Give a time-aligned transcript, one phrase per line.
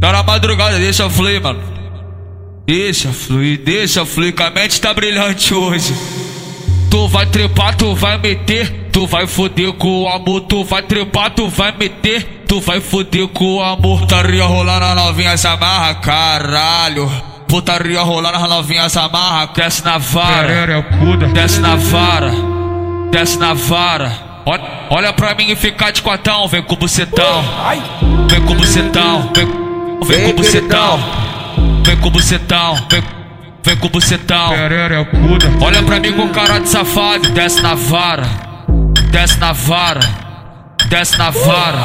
[0.00, 1.60] Tá na madrugada, deixa fluir, mano.
[2.66, 5.94] Deixa fluir, deixa fluir, que a mente tá brilhante hoje.
[6.90, 11.30] Tu vai trepar, tu vai meter, tu vai foder com o amor, tu vai trepar,
[11.30, 14.00] tu vai meter, tu vai foder com o amor.
[14.00, 17.10] Putaria rolando a novinha se amarra, caralho.
[17.48, 20.86] Putaria rolando a novinha se amarra, desce na vara,
[21.32, 22.32] desce na vara,
[23.10, 24.12] desce na vara.
[24.46, 27.42] Olha, olha pra mim e fica de quatão, vem com o bucetão,
[28.28, 29.67] vem com o bucetão, vem,
[30.06, 30.98] vem com o bucetão,
[31.84, 33.02] vem com o bucetão, vem,
[33.64, 34.52] vem com o bucetão.
[35.60, 38.26] Olha pra mim com cara de safado, desce na vara,
[39.10, 40.00] desce na vara,
[40.88, 41.78] desce na vara.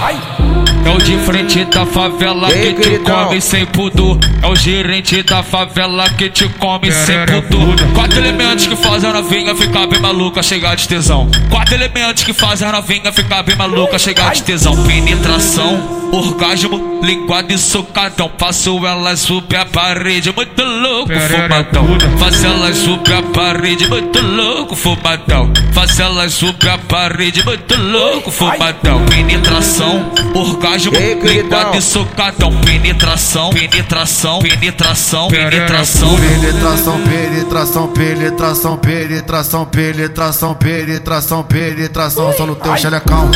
[0.86, 4.20] É o de frente da favela que te come sem pudor.
[4.42, 7.76] É o gerente da favela que te come sem pudor.
[7.94, 11.30] Quatro elementos que fazem a novinha ficar bem maluca, chegar de tesão.
[11.50, 14.76] Quatro elementos que fazem a novinha ficar bem maluca, chegar de tesão.
[14.86, 18.30] Penetração, orgasmo, linguado e socadão.
[18.38, 21.88] Faço elas subir a parede, muito louco, fumadão.
[22.18, 25.52] Faço elas subir a parede, muito louco, fumadão.
[25.72, 29.06] Faço elas subir a parede, muito louco, fumadão.
[29.06, 32.52] Penetração, orgasmo estágio, linguado e socadão.
[32.62, 36.16] Penetração, penetração, penetração, penetração.
[36.16, 43.32] Penetração, penetração, penetração, penetração, penetração, penetração, penetração, só no teu xerecão.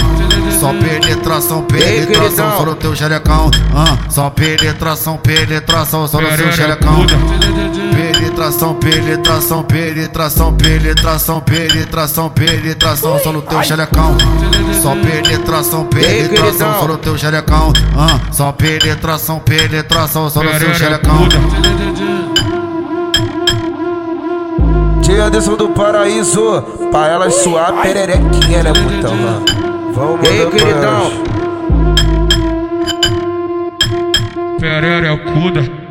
[0.59, 3.51] Só penetração, penetração, só no teu xerecão.
[4.09, 7.05] Só penetração, penetração, só no teu xerecão.
[7.95, 14.17] Penetração, penetração, penetração, penetração, penetração, penetração, só no teu xerecão.
[14.87, 17.73] Só penetração, penetração, só no teu xerecão.
[17.93, 21.27] Ah, só penetração, penetração, só no seu xerecão.
[25.01, 29.17] Dia desse do paraíso, pra elas suar pererequinha, né, putão?
[29.93, 31.11] Vamos, E aí, queridão?
[34.57, 35.86] Pererecuda.